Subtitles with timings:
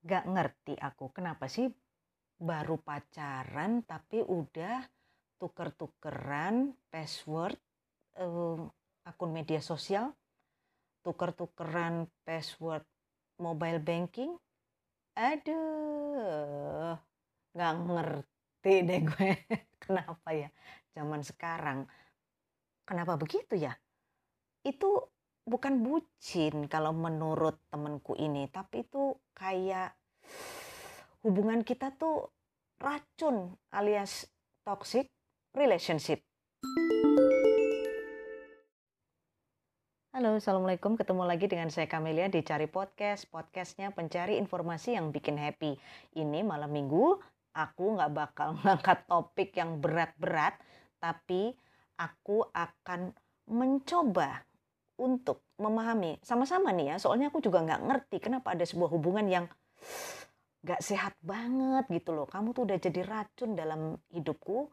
[0.00, 1.68] Gak ngerti aku kenapa sih
[2.40, 4.80] baru pacaran tapi udah
[5.36, 7.56] tuker-tukeran password
[8.16, 8.68] um,
[9.04, 10.12] akun media sosial,
[11.04, 12.84] tuker-tukeran password
[13.40, 14.32] mobile banking.
[15.16, 16.96] Aduh,
[17.52, 19.30] gak ngerti deh gue
[19.84, 20.48] kenapa ya
[20.96, 21.84] zaman sekarang.
[22.88, 23.76] Kenapa begitu ya?
[24.64, 25.12] Itu
[25.44, 29.96] bukan bucin kalau menurut temenku ini, tapi itu kayak
[31.24, 32.28] hubungan kita tuh
[32.80, 34.28] racun alias
[34.64, 35.08] toxic
[35.56, 36.20] relationship.
[40.10, 40.98] Halo, Assalamualaikum.
[40.98, 43.30] Ketemu lagi dengan saya Kamelia di Cari Podcast.
[43.30, 45.78] Podcastnya pencari informasi yang bikin happy.
[46.18, 47.14] Ini malam minggu,
[47.54, 50.58] aku nggak bakal ngangkat topik yang berat-berat,
[50.98, 51.54] tapi
[51.94, 53.14] aku akan
[53.46, 54.49] mencoba
[55.00, 56.20] untuk memahami.
[56.20, 59.44] Sama-sama nih ya soalnya aku juga nggak ngerti kenapa ada sebuah hubungan yang
[60.60, 62.28] nggak sehat banget gitu loh.
[62.28, 64.68] Kamu tuh udah jadi racun dalam hidupku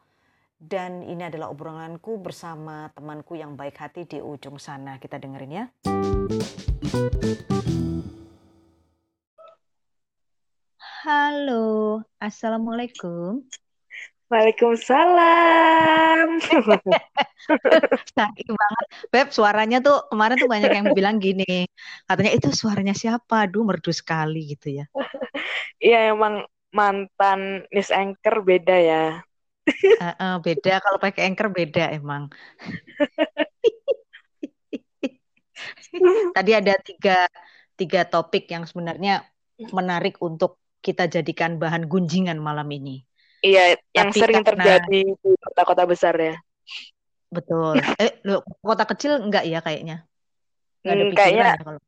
[0.60, 5.00] dan ini adalah obrolanku bersama temanku yang baik hati di ujung sana.
[5.00, 5.66] Kita dengerin ya.
[11.08, 13.48] Halo, Assalamualaikum.
[14.28, 16.28] Waalaikumsalam.
[18.17, 18.86] Sakit banget.
[19.08, 21.64] Beb, suaranya tuh kemarin tuh banyak yang bilang gini.
[22.03, 23.48] Katanya itu suaranya siapa?
[23.48, 24.86] Aduh, merdu sekali gitu ya.
[25.78, 26.42] Iya, emang
[26.73, 29.03] mantan Miss Anchor beda ya.
[30.02, 32.31] Uh, uh, beda kalau pakai Anchor beda emang.
[36.36, 37.28] Tadi ada tiga,
[37.78, 39.28] tiga topik yang sebenarnya
[39.75, 43.07] menarik untuk kita jadikan bahan gunjingan malam ini.
[43.48, 43.64] Iya,
[43.95, 44.52] yang Tapi sering karena...
[44.59, 46.36] terjadi di kota-kota besar ya.
[47.31, 47.80] Betul.
[48.04, 50.04] Eh, lu kota kecil enggak ya kayaknya?
[50.84, 51.81] Enggak ada hmm, kayaknya, ya kalau.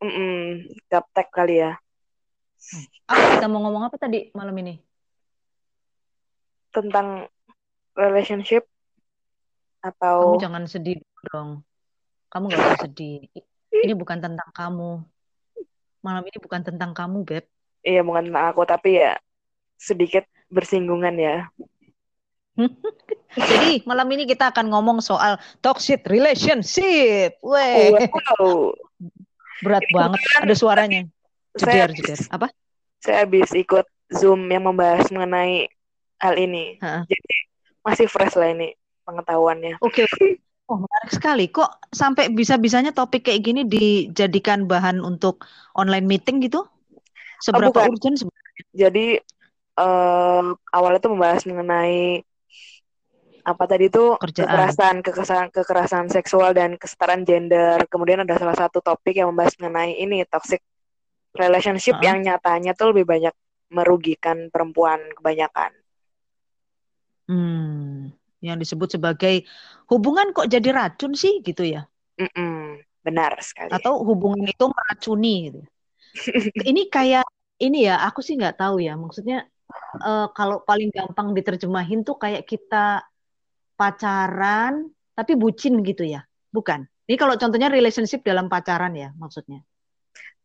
[0.00, 0.40] Mm -mm,
[0.88, 1.72] gaptek kali ya.
[2.60, 2.84] Hmm.
[3.12, 4.80] Apa kita mau ngomong apa tadi malam ini?
[6.72, 7.28] Tentang
[7.92, 8.64] relationship
[9.84, 10.96] atau Kamu jangan sedih
[11.28, 11.60] dong.
[12.32, 13.26] Kamu gak usah sedih.
[13.68, 15.02] Ini bukan tentang kamu.
[16.00, 17.44] Malam ini bukan tentang kamu, Beb.
[17.82, 19.18] Iya, bukan tentang aku, tapi ya
[19.80, 21.36] sedikit bersinggungan ya.
[23.38, 27.38] Jadi malam ini kita akan ngomong soal toxic relationship.
[27.40, 27.94] Weh.
[28.10, 28.74] Wow.
[29.62, 30.20] Berat ini banget.
[30.42, 31.00] Ada suaranya.
[31.54, 32.18] Jeder, jeder.
[32.30, 32.50] Apa?
[33.00, 35.70] Saya habis ikut Zoom yang membahas mengenai
[36.20, 36.76] hal ini.
[36.82, 37.06] Ha?
[37.06, 37.34] Jadi
[37.86, 38.74] masih fresh lah ini
[39.06, 39.78] pengetahuannya.
[39.80, 40.04] Oke.
[40.04, 40.36] Okay.
[40.70, 41.50] Oh, menarik sekali.
[41.50, 45.42] Kok sampai bisa-bisanya topik kayak gini dijadikan bahan untuk
[45.74, 46.62] online meeting gitu?
[47.42, 48.62] Seberapa oh, urgent sebenarnya?
[48.78, 49.18] Jadi
[49.80, 52.20] um, awalnya tuh membahas mengenai
[53.40, 57.88] apa tadi itu kekerasan, kekerasan, kekerasan seksual dan kesetaraan gender.
[57.88, 60.60] Kemudian ada salah satu topik yang membahas mengenai ini toxic
[61.34, 63.34] relationship uh yang nyatanya tuh lebih banyak
[63.70, 65.70] merugikan perempuan kebanyakan.
[67.30, 68.10] Hmm,
[68.42, 69.46] yang disebut sebagai
[69.86, 71.86] hubungan kok jadi racun sih gitu ya?
[72.18, 72.58] Mm -mm,
[73.06, 73.70] benar sekali.
[73.70, 75.60] Atau hubungan itu meracuni gitu.
[76.70, 77.22] ini kayak
[77.62, 78.98] ini ya, aku sih nggak tahu ya.
[78.98, 79.46] Maksudnya
[80.00, 83.04] uh, kalau paling gampang diterjemahin tuh kayak kita
[83.74, 86.86] pacaran tapi bucin gitu ya, bukan?
[87.10, 89.66] Ini kalau contohnya relationship dalam pacaran ya maksudnya.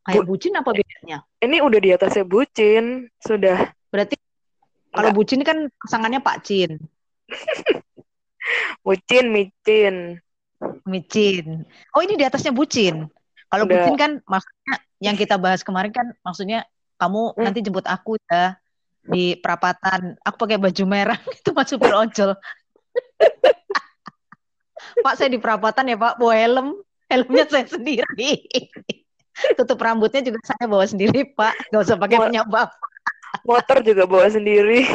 [0.05, 1.25] Kayak Bu bucin apa bedanya?
[1.41, 3.73] Ini udah di atasnya bucin, sudah.
[3.89, 4.15] Berarti
[4.93, 6.77] kalau bucin kan pasangannya Pak Cin.
[8.85, 10.21] bucin, micin.
[10.85, 11.65] Micin.
[11.97, 13.09] Oh ini di atasnya bucin.
[13.49, 16.65] Kalau bucin kan maksudnya yang kita bahas kemarin kan maksudnya
[16.95, 17.43] kamu hmm.
[17.43, 18.55] nanti jemput aku ya
[19.05, 22.33] di perapatan aku pakai baju merah itu mas supir ojol
[25.03, 26.67] pak saya di perapatan ya pak bawa helm.
[27.05, 28.49] Helmnya saya sendiri.
[29.59, 31.53] Tutup rambutnya juga saya bawa sendiri pak.
[31.69, 32.73] Gak usah pakai punya bapak.
[33.43, 34.87] motor juga bawa sendiri.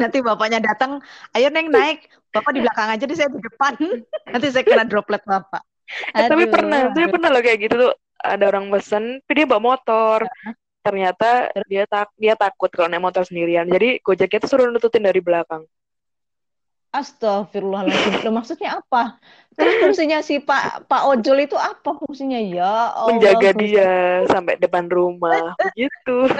[0.00, 1.04] Nanti bapaknya datang
[1.36, 2.08] ayo neng naik.
[2.32, 3.76] Bapak di belakang aja deh saya di depan.
[4.32, 5.62] Nanti saya kena droplet bapak.
[6.16, 9.62] Eh, tapi pernah tapi pernah loh kayak gitu tuh ada orang pesen tapi dia bawa
[9.62, 10.26] motor
[10.86, 15.18] ternyata dia tak dia takut kalau naik motor sendirian jadi gojeknya tuh suruh nututin dari
[15.18, 15.66] belakang
[16.96, 18.24] Astagfirullahaladzim.
[18.24, 19.20] Loh, maksudnya apa?
[19.52, 22.40] Terus fungsinya si Pak Pak Ojol itu apa fungsinya?
[22.40, 23.20] Ya Allah.
[23.20, 23.90] Menjaga dia
[24.32, 25.52] sampai depan rumah.
[25.60, 26.24] Begitu.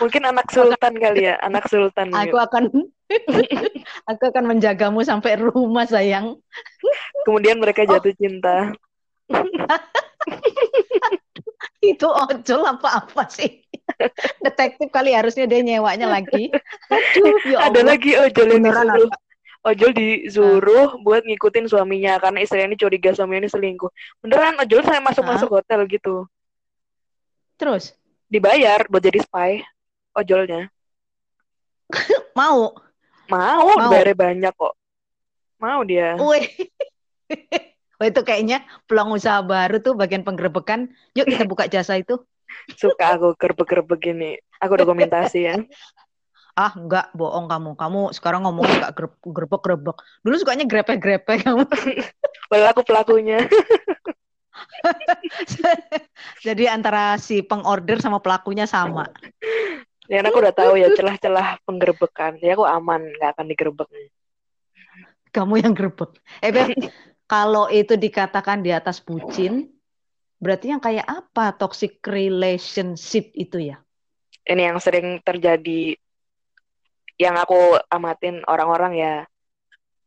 [0.00, 2.14] Mungkin anak sultan kali ya, anak sultan.
[2.14, 2.40] Aku gitu.
[2.40, 2.64] akan
[4.10, 6.38] aku akan menjagamu sampai rumah sayang.
[7.26, 8.16] Kemudian mereka jatuh oh.
[8.16, 8.70] cinta.
[11.82, 13.66] itu ojol apa-apa sih?
[14.46, 16.48] Detektif kali harusnya dia nyewanya lagi.
[16.88, 19.10] Aduh, ya Ada lagi ojol yang disuruh.
[19.62, 21.02] Ojol disuruh nah.
[21.06, 23.90] buat ngikutin suaminya karena istrinya ini curiga suaminya ini selingkuh.
[24.22, 26.26] Beneran ojol saya masuk-masuk hotel gitu.
[27.58, 27.94] Terus?
[28.30, 29.62] Dibayar buat jadi spy
[30.14, 30.70] ojolnya.
[32.38, 32.74] Mau?
[33.30, 33.90] Mau, Mau.
[33.90, 34.74] bayar banyak kok.
[35.62, 36.18] Mau dia.
[36.18, 36.46] Wih.
[38.02, 40.90] Oh itu kayaknya peluang usaha baru tuh bagian penggerbekan.
[41.14, 42.18] Yuk kita buka jasa itu.
[42.74, 44.34] Suka aku gerbek-gerbek gini.
[44.58, 45.54] Aku dokumentasi ya.
[46.52, 47.80] Ah, enggak, bohong kamu.
[47.80, 48.92] Kamu sekarang ngomong suka
[49.24, 49.96] gerbek-gerbek.
[50.20, 51.64] Dulu sukanya grepe-grepe kamu.
[52.52, 53.48] Padahal aku pelakunya.
[56.44, 59.08] Jadi antara si pengorder sama pelakunya sama.
[60.12, 62.36] Ya aku udah tahu ya celah-celah penggerbekan.
[62.44, 63.88] Ya aku aman, nggak akan digerebek.
[65.32, 66.20] Kamu yang gerbek.
[66.44, 66.76] Eh Beb,
[67.32, 69.72] kalau itu dikatakan di atas bucin,
[70.36, 73.80] berarti yang kayak apa toxic relationship itu ya?
[74.44, 75.96] Ini yang sering terjadi
[77.16, 79.14] yang aku amatin orang-orang ya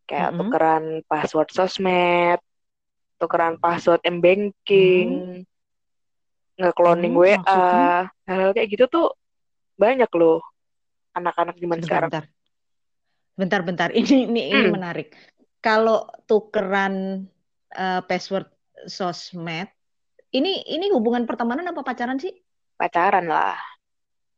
[0.05, 0.39] kayak mm -hmm.
[0.45, 2.37] tukeran password sosmed,
[3.17, 5.09] tukeran password m banking,
[5.41, 6.61] mm.
[6.61, 9.17] nggak cloning mm, WA, hal-hal kayak gitu tuh
[9.81, 10.45] banyak loh
[11.17, 12.09] anak-anak zaman sekarang.
[12.13, 12.25] Bentar,
[13.33, 13.89] bentar, bentar.
[13.97, 15.34] Ini ini, ini menarik.
[15.65, 17.25] Kalau tukeran
[17.73, 18.45] uh, password
[18.85, 19.65] sosmed,
[20.29, 22.37] ini ini hubungan pertemanan apa pacaran sih?
[22.77, 23.57] Pacaran lah.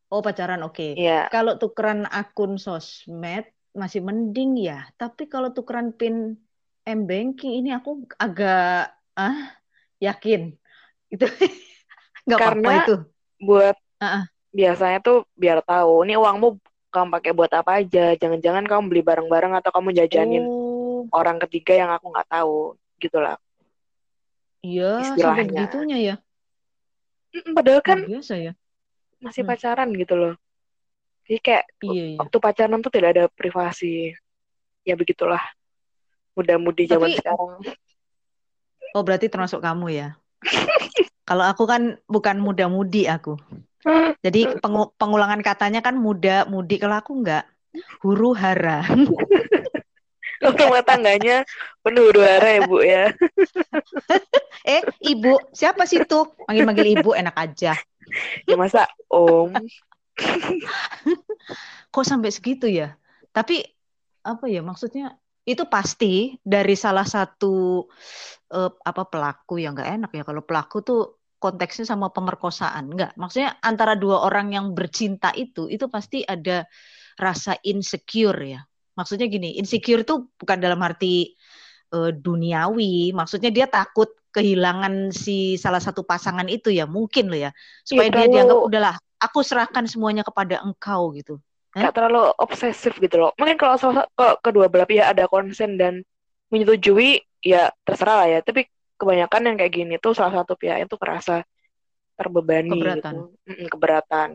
[0.07, 0.79] Oh pacaran oke.
[0.79, 0.91] Okay.
[0.95, 1.27] Iya.
[1.27, 3.43] Kalau tukeran akun sosmed
[3.75, 4.87] masih mending ya.
[4.95, 6.39] Tapi kalau tukeran pin
[6.87, 9.39] m banking ini aku agak ah
[9.99, 10.55] yakin
[11.13, 11.27] itu
[12.23, 12.95] nggak apa-apa itu.
[13.43, 14.23] Buat uh-uh.
[14.55, 16.55] biasanya tuh biar tahu ini uangmu
[16.87, 18.15] kamu pakai buat apa aja.
[18.15, 20.56] Jangan-jangan kamu beli barang-barang atau kamu jajanin oh.
[21.13, 23.37] Orang ketiga yang aku nggak tahu gitulah.
[24.65, 26.15] Iya, sampai begitunya ya.
[27.53, 28.53] Padahal kan biasa ya
[29.21, 29.51] masih hmm.
[29.51, 30.33] pacaran gitu loh.
[31.27, 32.17] Jadi kayak iya, iya.
[32.21, 34.15] waktu pacaran tuh tidak ada privasi.
[34.87, 35.41] Ya begitulah.
[36.37, 37.59] Muda-mudi zaman Tapi, sekarang.
[38.95, 40.09] Oh berarti termasuk kamu ya?
[41.29, 43.35] Kalau aku kan bukan muda-mudi aku.
[44.23, 46.79] Jadi pengu pengulangan katanya kan muda-mudi.
[46.79, 47.43] Kalau aku enggak
[48.01, 48.81] huru hara
[50.41, 51.43] rumah tangganya
[51.81, 53.05] penuh huru hara ya bu ya.
[54.67, 56.27] Eh ibu siapa sih tuh?
[56.43, 57.71] Manggil-manggil ibu enak aja.
[58.43, 59.55] Ya masa om?
[61.93, 62.99] Kok sampai segitu ya?
[63.31, 63.63] Tapi
[64.27, 65.15] apa ya maksudnya
[65.47, 67.87] itu pasti dari salah satu
[68.51, 70.23] uh, apa pelaku yang nggak enak ya.
[70.27, 71.01] Kalau pelaku tuh
[71.39, 72.91] konteksnya sama pemerkosaan.
[72.91, 76.67] Nggak maksudnya antara dua orang yang bercinta itu itu pasti ada
[77.15, 78.61] rasa insecure ya
[78.97, 81.37] maksudnya gini insecure itu bukan dalam arti
[81.93, 83.13] uh, duniawi.
[83.13, 87.51] Maksudnya dia takut kehilangan si salah satu pasangan itu ya mungkin loh ya.
[87.85, 91.39] Supaya ya, dia dianggap udahlah aku serahkan semuanya kepada engkau gitu.
[91.77, 93.31] Nggak terlalu obsesif gitu loh.
[93.37, 94.05] Mungkin kalau salah
[94.41, 96.01] kedua belah pihak ada konsen dan
[96.49, 98.39] menyetujui ya terserah lah ya.
[98.41, 98.65] Tapi
[98.97, 101.45] kebanyakan yang kayak gini tuh salah satu pihak itu kerasa
[102.17, 103.13] terbebani keberatan.
[103.45, 103.69] gitu.
[103.69, 104.29] Keberatan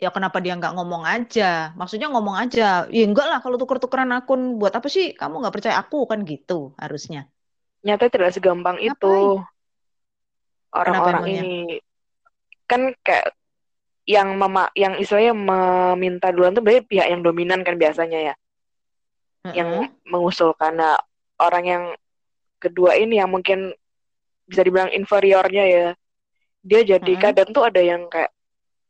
[0.00, 1.76] ya kenapa dia nggak ngomong aja?
[1.76, 5.12] Maksudnya ngomong aja ya enggak lah kalau tuker-tukeran akun buat apa sih?
[5.12, 7.28] Kamu nggak percaya aku kan gitu harusnya.
[7.84, 8.96] Nyata tidak segampang Ngapain?
[8.96, 9.14] itu
[10.72, 11.60] orang-orang ini.
[12.64, 13.36] Kan kayak
[14.08, 18.34] yang mema yang istilahnya meminta duluan tuh berarti pihak yang dominan kan biasanya ya.
[19.40, 19.56] Uh-huh.
[19.56, 21.00] yang mengusulkan nah,
[21.40, 21.84] orang yang
[22.60, 23.72] kedua ini yang mungkin
[24.48, 25.86] bisa dibilang inferiornya ya.
[26.64, 27.20] Dia jadi uh-huh.
[27.20, 28.32] kadang tuh ada yang kayak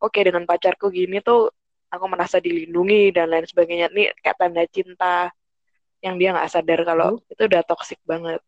[0.01, 1.53] oke okay, dengan pacarku gini tuh
[1.93, 5.31] aku merasa dilindungi dan lain sebagainya nih kayak tanda cinta
[6.01, 7.33] yang dia nggak sadar kalau uh.
[7.33, 8.41] itu udah toksik banget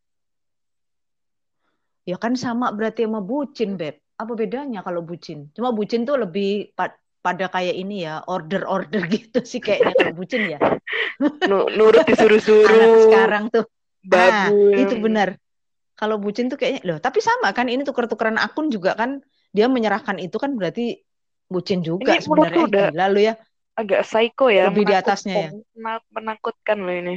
[2.03, 4.03] Ya kan sama berarti sama bucin, Beb.
[4.19, 5.47] Apa bedanya kalau bucin?
[5.55, 6.91] Cuma bucin tuh lebih pa
[7.23, 10.59] pada kayak ini ya, order-order gitu sih kayaknya kalau bucin ya.
[11.79, 13.07] Nurut disuruh-suruh.
[13.07, 13.63] sekarang tuh.
[14.11, 15.39] Nah, itu benar.
[15.95, 19.23] Kalau bucin tuh kayaknya loh, tapi sama kan ini tuker-tukeran akun juga kan
[19.55, 20.99] dia menyerahkan itu kan berarti
[21.53, 22.89] bucin juga ini sebenarnya.
[22.89, 23.33] Lalu ya
[23.77, 24.73] agak psycho ya.
[24.73, 25.49] Lebih di atasnya ya.
[26.09, 27.15] Menakutkan loh ini.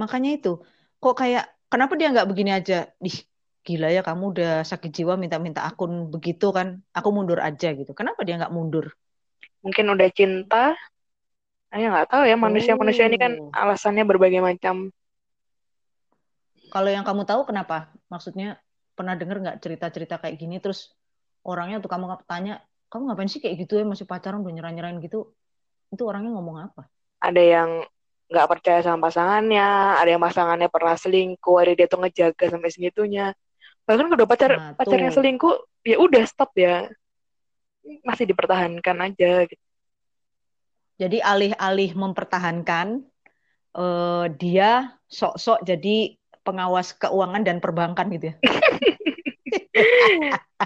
[0.00, 0.64] Makanya itu.
[0.98, 2.88] Kok kayak kenapa dia nggak begini aja?
[3.04, 3.28] Ih,
[3.68, 8.24] gila ya kamu udah sakit jiwa minta-minta akun begitu kan aku mundur aja gitu kenapa
[8.24, 8.96] dia nggak mundur
[9.60, 10.72] mungkin udah cinta
[11.68, 13.08] saya nggak tahu ya manusia-manusia oh.
[13.12, 13.52] ini kan oh.
[13.52, 14.88] alasannya berbagai macam
[16.72, 18.56] kalau yang kamu tahu kenapa maksudnya
[18.96, 20.96] pernah dengar nggak cerita-cerita kayak gini terus
[21.44, 23.84] orangnya tuh kamu tanya kamu ngapain sih kayak gitu ya?
[23.84, 25.32] Masih pacaran udah nyerah-nyerahin gitu.
[25.92, 26.88] Itu orangnya ngomong apa?
[27.20, 27.70] Ada yang
[28.28, 33.32] nggak percaya sama pasangannya ada yang pasangannya pernah selingkuh ada dia tuh ngejaga sampai segitunya.
[33.88, 36.92] Bahkan kalau pacar nah, pacarnya selingkuh ya udah stop ya.
[38.04, 39.64] Masih dipertahankan aja gitu.
[40.98, 43.06] Jadi alih-alih mempertahankan
[43.78, 48.34] uh, dia sok-sok jadi pengawas keuangan dan perbankan gitu ya.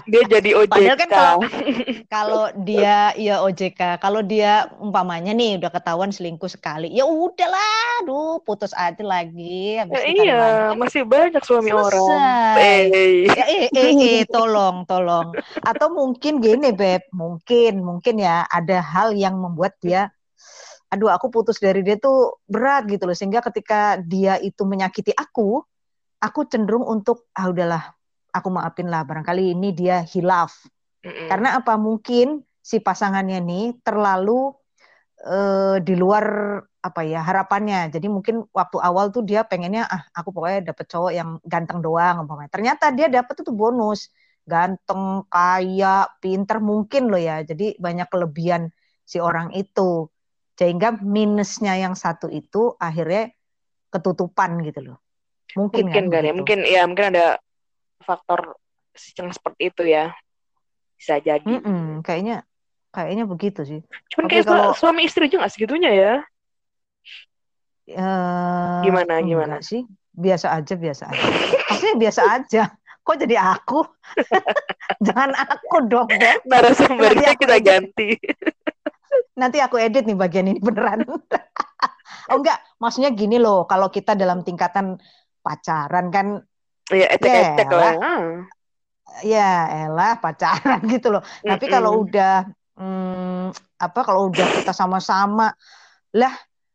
[0.09, 0.73] dia jadi OJK.
[0.73, 1.37] Padahal kan kalau
[2.15, 8.41] kalau dia ya OJK, kalau dia umpamanya nih udah ketahuan selingkuh sekali, ya udahlah, aduh
[8.41, 9.77] putus aja lagi.
[9.77, 10.43] Habis ya, iya,
[10.73, 11.85] masih banyak suami Selesai.
[11.93, 12.09] orang.
[12.57, 12.81] Eh.
[13.29, 15.37] Ya, eh, eh, eh, tolong, tolong.
[15.61, 20.09] Atau mungkin gini, beb, mungkin, mungkin ya ada hal yang membuat dia
[20.93, 25.65] aduh aku putus dari dia tuh berat gitu loh sehingga ketika dia itu menyakiti aku
[26.21, 27.97] aku cenderung untuk ah udahlah
[28.33, 30.51] aku maafin lah barangkali ini dia hilaf.
[31.03, 31.27] Mm-hmm.
[31.27, 31.75] karena apa?
[31.75, 34.55] Mungkin si pasangannya nih terlalu
[35.27, 36.25] uh, di luar
[36.83, 37.91] apa ya harapannya.
[37.91, 42.23] Jadi mungkin waktu awal tuh dia pengennya ah aku pokoknya dapet cowok yang ganteng doang
[42.23, 42.51] umpamanya.
[42.51, 44.11] Ternyata dia dapet itu bonus.
[44.43, 47.43] Ganteng kaya pinter mungkin loh ya.
[47.43, 48.71] Jadi banyak kelebihan
[49.03, 50.07] si orang itu.
[50.55, 53.31] Sehingga minusnya yang satu itu akhirnya
[53.91, 54.97] ketutupan gitu loh.
[55.59, 56.33] Mungkin, mungkin kan, kan ya?
[56.33, 57.25] mungkin ya mungkin ada
[58.03, 58.59] faktor
[59.17, 60.13] yang seperti itu ya.
[60.99, 62.45] Bisa jadi mm -mm, kayaknya
[62.93, 63.79] kayaknya begitu sih.
[64.13, 66.13] Cuman kayak kalau suami istri juga segitunya ya?
[67.89, 69.55] Uh, gimana gimana?
[69.59, 69.83] sih.
[70.13, 71.27] Biasa aja biasa aja.
[71.67, 72.63] Maksudnya biasa aja.
[73.03, 73.83] Kok jadi aku?
[75.05, 76.07] Jangan aku dong
[76.47, 77.65] narasumbernya kita edit.
[77.67, 78.09] ganti.
[79.35, 81.03] Nanti aku edit nih bagian ini beneran.
[82.31, 82.55] Oh enggak.
[82.79, 83.67] Maksudnya gini loh.
[83.67, 84.95] Kalau kita dalam tingkatan
[85.43, 86.39] pacaran kan
[86.91, 87.93] Iya, etek-etek ya, lah.
[89.23, 89.53] Ya,
[89.87, 91.23] elah pacaran gitu loh.
[91.23, 91.49] Mm -mm.
[91.55, 92.35] Tapi kalau udah
[92.75, 95.53] hmm, apa kalau udah kita sama-sama
[96.13, 96.33] lah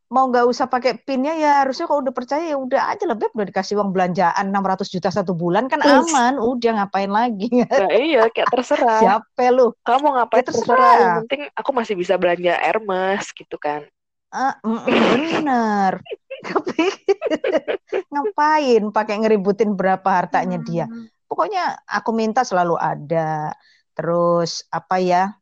[0.08, 3.44] mau nggak usah pakai pinnya ya harusnya kalau udah percaya ya udah aja lebih udah
[3.52, 6.40] dikasih uang belanjaan 600 juta satu bulan kan aman.
[6.40, 7.52] Udah ngapain lagi?
[7.52, 9.00] Nah, iya kayak terserah.
[9.04, 9.76] Siapa lu?
[9.84, 10.64] Kamu ngapain ya, terserah.
[10.64, 10.96] terserah.
[10.96, 13.84] Yang penting aku masih bisa belanja Hermes gitu kan.
[14.32, 16.04] Ah, bener.
[16.04, 16.27] tapi
[18.12, 20.87] ngapain pakai ngeributin berapa hartanya dia?
[20.87, 21.11] Hmm.
[21.28, 23.52] pokoknya aku minta selalu ada.
[23.92, 25.35] Terus apa ya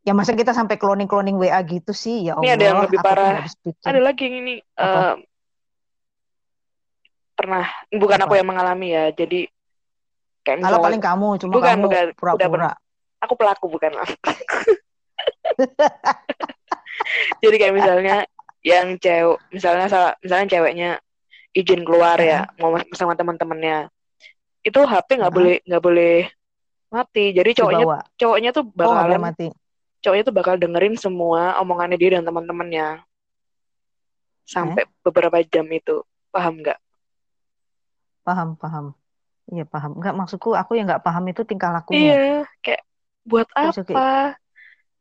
[0.00, 2.30] ya masa kita sampai cloning cloning WA gitu sih?
[2.30, 3.44] Ya Allah ini ada yang lebih parah.
[3.84, 5.18] ada lagi yang ini uh,
[7.40, 8.28] pernah bukan apa?
[8.28, 9.48] aku yang mengalami ya jadi
[10.44, 12.76] kayak misalnya, paling kamu cuma bukan, kamu pura-pura.
[13.24, 13.96] aku pelaku bukan
[17.40, 18.28] jadi kayak misalnya
[18.60, 19.88] yang cewek misalnya
[20.20, 20.90] misalnya ceweknya
[21.56, 23.90] izin keluar ya mau sama teman-temannya.
[24.60, 26.28] Itu HP nggak boleh nggak boleh
[26.92, 27.32] mati.
[27.32, 27.98] Jadi cowoknya Dibawa.
[28.20, 29.46] cowoknya tuh bakal oh, mati.
[30.00, 33.02] cowoknya tuh bakal dengerin semua omongannya dia dan teman-temannya.
[34.44, 34.88] Sampai eh?
[35.02, 36.04] beberapa jam itu.
[36.30, 36.78] Paham nggak?
[38.22, 38.86] Paham paham.
[39.50, 39.98] Iya paham.
[39.98, 41.98] Nggak maksudku aku yang nggak paham itu tingkah lakunya.
[41.98, 42.82] Iya kayak
[43.24, 43.72] buat apa?
[43.74, 43.96] Okay.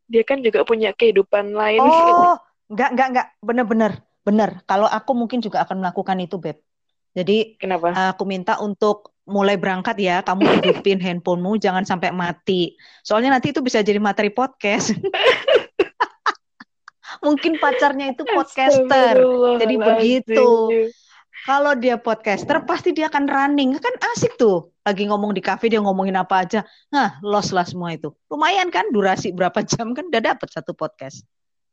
[0.10, 1.86] dia kan juga punya kehidupan lain.
[1.86, 3.28] Oh Enggak, enggak, enggak.
[3.42, 3.92] Bener-bener.
[4.22, 4.50] Bener.
[4.70, 6.62] Kalau aku mungkin juga akan melakukan itu, Beb.
[7.18, 8.14] Jadi Kenapa?
[8.14, 12.78] aku minta untuk mulai berangkat ya, kamu hidupin handphonemu jangan sampai mati.
[13.02, 14.94] Soalnya nanti itu bisa jadi materi podcast.
[17.26, 19.18] Mungkin pacarnya itu podcaster.
[19.60, 20.48] Jadi begitu.
[21.44, 23.76] Kalau dia podcaster pasti dia akan running.
[23.82, 24.72] Kan asik tuh.
[24.86, 26.62] Lagi ngomong di cafe dia ngomongin apa aja.
[26.94, 28.14] Nah, loss lah semua itu.
[28.30, 31.26] Lumayan kan durasi berapa jam kan udah dapet satu podcast.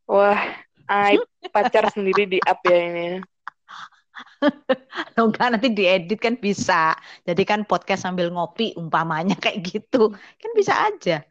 [0.07, 0.39] Wah,
[0.87, 3.21] aib pacar sendiri di up ya ini.
[5.21, 6.97] Enggak nanti diedit kan bisa.
[7.27, 10.13] Jadi kan podcast sambil ngopi umpamanya kayak gitu.
[10.13, 11.23] Kan bisa aja.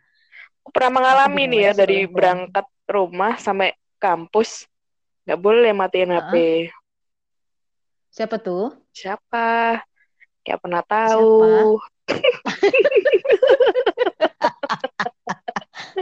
[0.66, 4.66] Aku pernah mengalami nih ya dari berangkat rumah sampai kampus
[5.26, 6.30] nggak boleh matiin uh -huh.
[6.30, 6.34] HP.
[8.14, 8.72] Siapa tuh?
[8.94, 9.82] Siapa?
[10.46, 11.82] Kayak pernah tahu.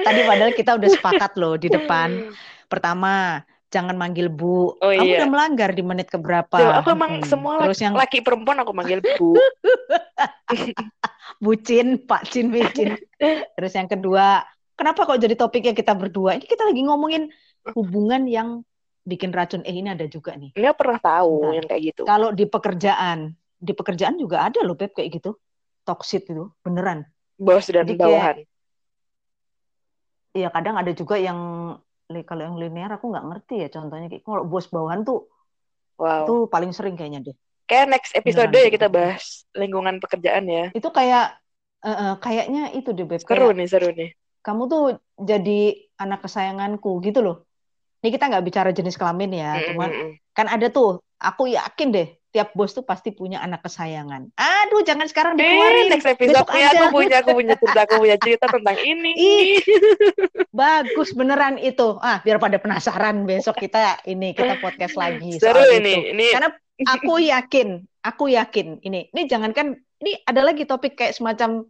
[0.03, 2.33] Tadi padahal kita udah sepakat loh di depan
[2.73, 4.73] Pertama, jangan manggil Bu.
[4.81, 5.21] Oh, Kamu iya.
[5.21, 6.57] udah melanggar di menit keberapa?
[6.57, 7.29] Tuh, aku emang hmm.
[7.29, 9.37] semua Terus laki, yang laki perempuan aku manggil Bu.
[11.43, 12.97] Bucin, Pak Cin, Bucin.
[13.57, 14.41] Terus yang kedua,
[14.73, 16.41] kenapa kok jadi topiknya kita berdua?
[16.41, 17.29] Ini kita lagi ngomongin
[17.77, 18.65] hubungan yang
[19.05, 19.61] bikin racun.
[19.69, 20.55] Eh ini ada juga nih.
[20.57, 22.01] Ini pernah tahu nah, yang kayak gitu.
[22.09, 25.37] Kalau di pekerjaan, di pekerjaan juga ada loh Beb kayak gitu.
[25.83, 27.03] Toxic itu, beneran.
[27.35, 28.37] Bos dan Jadi bawahan.
[30.33, 31.37] Iya kadang ada juga yang
[32.21, 35.25] kalau yang linear aku nggak ngerti ya contohnya kayak kalau bos bawahan tuh
[35.97, 36.29] wow.
[36.29, 38.69] itu paling sering kayaknya deh kayak next episode Beneran.
[38.69, 41.41] ya kita bahas lingkungan pekerjaan ya itu kayak
[41.81, 44.13] uh, uh, kayaknya itu deh beb seru nih seru nih
[44.45, 44.83] kamu tuh
[45.17, 47.37] jadi anak kesayanganku gitu loh
[48.05, 49.67] ini kita nggak bicara jenis kelamin ya mm -hmm.
[49.73, 49.89] cuman
[50.37, 54.33] kan ada tuh aku yakin deh tiap bos tuh pasti punya anak kesayangan.
[54.33, 55.85] Aduh, jangan sekarang dikeluarin.
[55.85, 59.11] Eh, next episode Besok ya, aku punya, aku punya cerita, aku punya cerita tentang ini.
[59.37, 59.61] Ih,
[60.49, 62.01] bagus beneran itu.
[62.01, 66.09] Ah, biar pada penasaran besok kita ini kita podcast lagi Seru soal ini, itu.
[66.17, 66.27] ini.
[66.33, 66.49] Karena
[66.89, 67.67] aku yakin,
[68.01, 69.13] aku yakin ini.
[69.13, 71.69] Ini jangankan ini ada lagi topik kayak semacam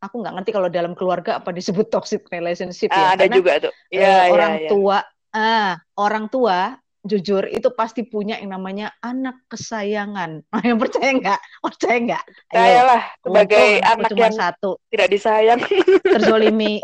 [0.00, 3.20] aku nggak ngerti kalau dalam keluarga apa disebut toxic relationship ah, ya.
[3.20, 3.72] ada Karena, juga tuh.
[3.92, 4.68] Ya, uh, ya, orang ya.
[4.72, 4.98] tua,
[5.36, 10.44] ah, orang tua jujur itu pasti punya yang namanya anak kesayangan.
[10.66, 11.40] yang percaya nggak?
[11.64, 12.24] Percaya nggak?
[12.52, 15.60] Saya lah sebagai anak cuma yang satu tidak disayang.
[16.14, 16.80] terzolimi.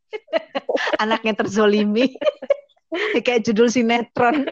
[1.02, 2.12] Anaknya terzolimi.
[3.24, 4.44] Kayak judul sinetron.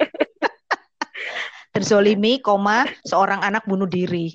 [1.69, 4.33] terzolimi, koma seorang anak bunuh diri.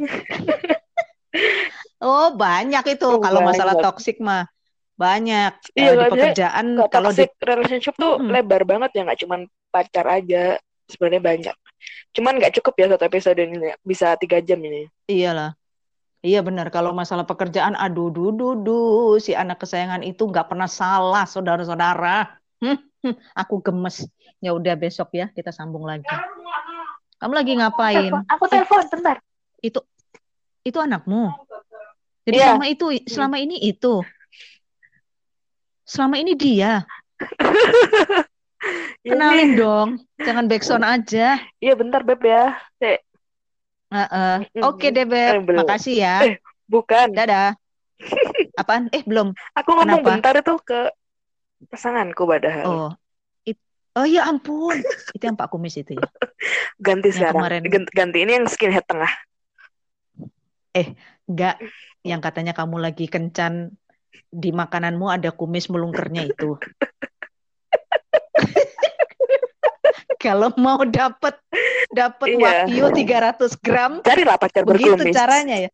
[2.03, 4.53] oh banyak itu oh, kalau masalah toksik mah
[4.94, 8.30] banyak iya, uh, di pekerjaan kalau di relationship tuh hmm.
[8.30, 9.42] lebar banget ya nggak cuma
[9.74, 11.56] pacar aja sebenarnya banyak.
[12.14, 14.86] Cuman nggak cukup ya satu episode ini bisa tiga jam ini.
[15.10, 15.58] Iyalah.
[16.24, 16.72] Iya benar.
[16.72, 22.40] Kalau masalah pekerjaan aduh duh duh duh si anak kesayangan itu nggak pernah salah saudara-saudara.
[23.44, 24.08] Aku gemes.
[24.40, 26.08] Ya udah besok ya kita sambung lagi.
[27.20, 28.12] Kamu lagi ngapain?
[28.30, 29.18] Aku telepon bentar.
[29.60, 29.84] Itu
[30.64, 31.34] itu anakmu.
[32.24, 32.56] Jadi yeah.
[32.56, 34.00] selama itu selama ini itu
[35.84, 36.84] selama ini dia.
[39.04, 39.60] Kenalin ini.
[39.60, 39.90] dong,
[40.24, 41.36] jangan backsound aja.
[41.60, 42.56] Iya bentar beb ya.
[42.80, 44.36] Uh -uh.
[44.63, 46.16] Oke okay, deh beb, eh, makasih ya.
[46.24, 46.36] Eh,
[46.72, 47.12] bukan.
[47.12, 47.60] Dadah.
[48.60, 48.88] Apaan?
[48.96, 49.36] Eh belum.
[49.60, 50.10] Aku ngomong Kenapa?
[50.16, 50.80] bentar itu ke
[51.68, 52.66] pasanganku padahal.
[52.66, 52.92] Oh.
[53.44, 53.60] It...
[53.94, 54.80] Oh ya ampun,
[55.13, 56.04] itu yang Pak Kumis itu ya.
[56.86, 57.62] Ganti yang sekarang.
[57.62, 57.62] Kemarin...
[57.92, 59.12] Ganti ini yang skinhead tengah.
[60.74, 60.96] Eh,
[61.28, 61.62] enggak.
[62.04, 63.75] Yang katanya kamu lagi kencan
[64.34, 66.58] di makananmu ada kumis melungkernya itu.
[70.24, 71.36] Kalau mau dapat
[71.91, 72.63] dapat iya.
[72.63, 75.12] wagyu 300 gram, carilah pacar begitu berkumis.
[75.12, 75.70] caranya ya.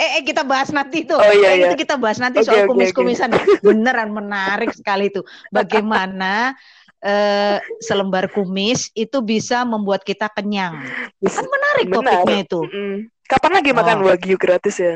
[0.00, 1.12] Eh, eh kita bahas nanti itu.
[1.12, 1.68] Oh, iya, iya.
[1.68, 3.36] Itu kita bahas nanti okay, soal kumis-kumisan.
[3.36, 3.60] Okay.
[3.60, 5.20] Beneran menarik sekali itu.
[5.52, 6.56] Bagaimana
[7.04, 10.80] uh, selembar kumis itu bisa membuat kita kenyang.
[11.20, 11.96] Kan menarik Benar.
[12.00, 12.60] topiknya itu.
[12.64, 12.96] Mm.
[13.28, 13.76] Kapan lagi oh.
[13.76, 14.94] makan wagyu gratis ya?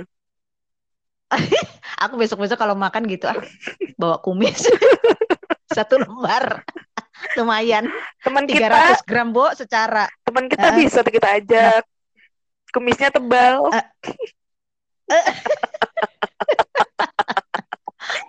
[2.02, 3.38] aku besok-besok kalau makan gitu ah
[3.98, 4.66] bawa kumis.
[5.76, 6.62] Satu lembar.
[7.34, 7.90] Lumayan.
[8.22, 11.82] Teman 300 kita gram bu secara teman kita uh, bisa kita ajak.
[12.74, 13.72] kumisnya tebal.
[13.72, 13.80] Uh,
[15.10, 15.26] uh,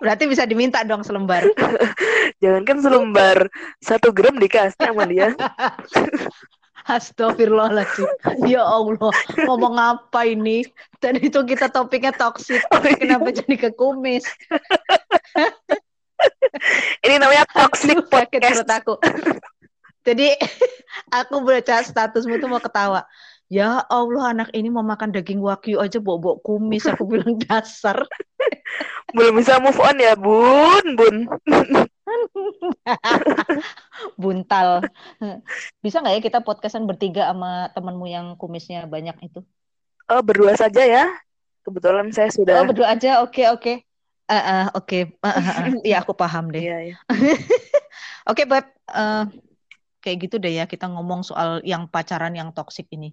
[0.02, 1.44] berarti bisa diminta dong selembar.
[2.42, 3.38] Jangan kan selembar.
[3.78, 5.36] Satu gram dikasih sama dia
[6.88, 8.08] Astagfirullahaladzim.
[8.48, 9.12] Ya Allah,
[9.44, 10.64] ngomong apa ini?
[10.96, 12.64] Tadi itu kita topiknya toksik.
[12.72, 12.96] Oh, iya.
[12.96, 14.24] Kenapa jadi ke kumis?
[17.04, 18.64] ini namanya toxic podcast.
[18.64, 18.94] Sakit aku.
[20.08, 20.32] Jadi
[21.20, 23.04] aku baca statusmu tuh mau ketawa.
[23.48, 26.88] Ya Allah anak ini mau makan daging wagyu aja bawa-bawa kumis.
[26.88, 28.00] Aku bilang dasar.
[29.12, 31.16] Belum bisa move on ya bun, bun.
[34.20, 34.84] Buntal.
[35.82, 39.40] Bisa nggak ya kita podcastan bertiga sama temanmu yang kumisnya banyak itu?
[40.08, 41.04] Oh, berdua saja ya.
[41.62, 42.64] Kebetulan saya sudah.
[42.64, 43.20] Oh, berdua aja.
[43.20, 43.60] Oke, okay, oke.
[43.60, 43.76] Okay.
[44.28, 44.88] Uh, uh, oke.
[44.88, 45.02] Okay.
[45.20, 45.66] Uh, uh, uh.
[45.90, 46.64] Ya, aku paham deh.
[46.64, 46.96] Iya, iya.
[48.28, 48.66] oke, okay, Beb.
[48.88, 49.28] Uh,
[50.00, 53.12] kayak gitu deh ya kita ngomong soal yang pacaran yang toksik ini.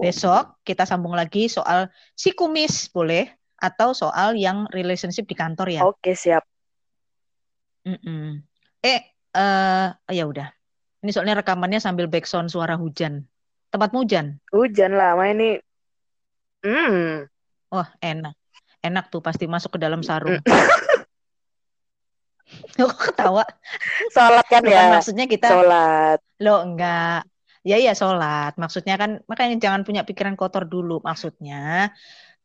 [0.00, 5.82] Besok kita sambung lagi soal si kumis boleh atau soal yang relationship di kantor ya.
[5.86, 6.44] Oke, siap.
[7.88, 8.44] Mm-mm.
[8.84, 9.00] Eh,
[9.32, 10.52] uh, ya udah.
[11.00, 13.24] Ini soalnya rekamannya sambil backsound suara hujan.
[13.72, 14.36] Tempat hujan?
[14.52, 15.56] Hujan lah, lama ini.
[16.60, 17.24] Hmm.
[17.72, 18.34] Wah, oh, enak.
[18.84, 20.40] Enak tuh pasti masuk ke dalam sarung.
[22.80, 23.44] Lo ketawa?
[24.12, 24.88] Sholat kan ya?
[24.88, 26.18] Kan maksudnya kita sholat.
[26.40, 27.28] Lo enggak.
[27.66, 28.56] Ya iya sholat.
[28.56, 31.04] Maksudnya kan makanya jangan punya pikiran kotor dulu.
[31.04, 31.92] Maksudnya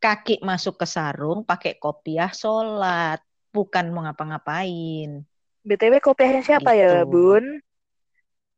[0.04, 3.24] kaki masuk ke sarung pakai kopiah sholat.
[3.54, 5.24] Bukan mau ngapa-ngapain.
[5.64, 6.98] BTW kopiahnya siapa ya, itu.
[7.00, 7.46] ya, Bun?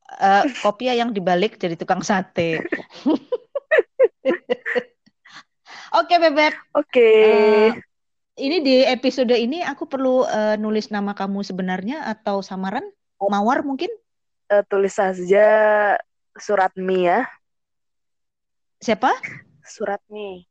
[0.06, 2.62] Uh, kopiah yang dibalik jadi tukang sate.
[5.96, 6.54] Oke, okay, Bebek.
[6.76, 6.90] Oke.
[6.92, 7.26] Okay.
[7.72, 7.72] Uh,
[8.36, 12.84] ini di episode ini aku perlu uh, nulis nama kamu sebenarnya atau samaran?
[13.22, 13.90] Mawar mungkin?
[14.52, 15.48] Uh, tulis saja
[16.36, 17.24] Suratmi ya.
[18.84, 19.10] Siapa?
[19.64, 20.46] Suratmi.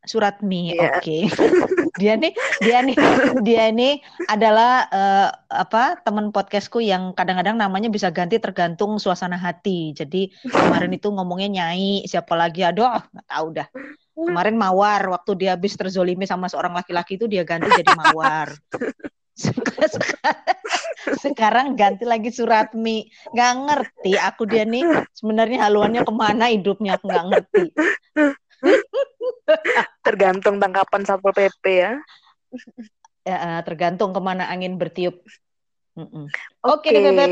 [0.00, 0.96] Suratmi, yeah.
[0.96, 1.04] oke.
[1.04, 1.28] Okay.
[2.00, 2.32] dia nih,
[2.64, 2.96] dia nih,
[3.44, 4.00] dia ini
[4.32, 9.92] adalah uh, apa teman podcastku yang kadang-kadang namanya bisa ganti tergantung suasana hati.
[9.92, 12.64] Jadi kemarin itu ngomongnya nyai, siapa lagi?
[12.64, 13.68] Aduh, nggak tahu dah.
[14.16, 18.56] Kemarin mawar, waktu dia habis terzolimi sama seorang laki-laki itu dia ganti jadi mawar.
[21.20, 23.04] Sekarang ganti lagi Suratmi.
[23.36, 27.64] Nggak ngerti aku dia nih sebenarnya haluannya ke mana hidupnya aku nggak ngerti.
[30.00, 31.92] Tergantung tangkapan Satpol PP ya.
[33.22, 35.20] Ya, tergantung ke mana angin bertiup.
[35.96, 36.24] Oke
[36.64, 36.90] okay.
[36.96, 37.30] deh, Bebek.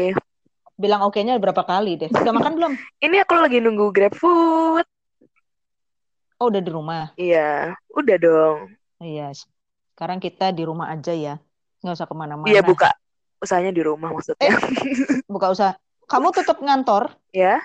[0.78, 2.10] Bilang oke-nya berapa kali deh.
[2.12, 2.72] Sudah makan belum?
[3.02, 4.86] Ini aku lagi nunggu GrabFood.
[6.38, 7.10] Oh, udah di rumah?
[7.18, 8.58] Iya, udah dong.
[9.02, 9.34] Iya,
[9.94, 11.42] sekarang kita di rumah aja ya.
[11.82, 12.46] Nggak usah ke mana-mana.
[12.46, 12.94] Iya, buka
[13.42, 14.46] usahanya di rumah maksudnya.
[14.46, 14.54] Eh,
[15.26, 15.74] buka usaha.
[16.06, 17.10] Kamu tetap ngantor?
[17.34, 17.58] Ya.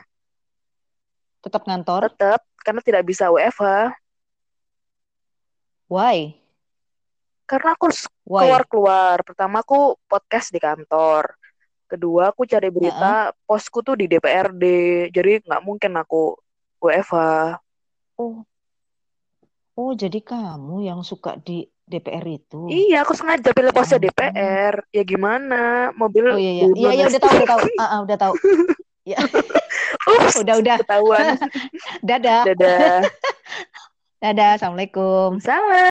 [1.45, 2.09] Tetap ngantor?
[2.09, 3.93] Tetap, karena tidak bisa WFH.
[5.91, 6.36] Why?
[7.43, 7.91] Karena aku
[8.26, 9.22] keluar-keluar.
[9.22, 11.36] Pertama aku podcast di kantor.
[11.86, 13.38] Kedua aku cari berita, uh -uh.
[13.46, 14.63] posku tuh di DPRD.
[15.13, 16.34] Jadi nggak mungkin aku
[16.82, 17.17] WFH.
[18.17, 18.41] Oh.
[19.74, 22.69] Oh, jadi kamu yang suka di DPR itu?
[22.69, 24.04] Iya, aku sengaja pilih posnya oh.
[24.06, 24.74] DPR.
[24.93, 25.91] Ya gimana?
[25.98, 26.65] Mobil Oh iya iya.
[26.74, 27.62] Iya iya udah tahu udah tahu.
[27.67, 28.34] Uh, uh, udah tahu.
[29.04, 29.19] Ya.
[30.08, 30.76] Ups, udah udah.
[30.80, 31.36] Ketahuan.
[32.08, 32.48] Dadah.
[32.48, 33.04] Dadah.
[34.23, 34.55] Dadah.
[34.55, 35.43] Assalamualaikum.
[35.43, 35.75] Salam.